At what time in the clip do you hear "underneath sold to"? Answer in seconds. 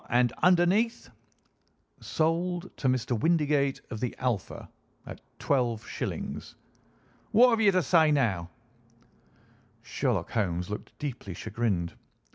0.41-2.87